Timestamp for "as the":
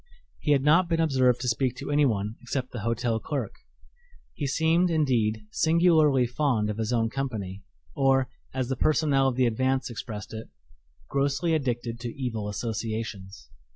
8.51-8.75